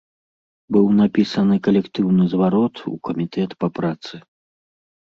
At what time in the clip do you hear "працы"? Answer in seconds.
3.79-4.13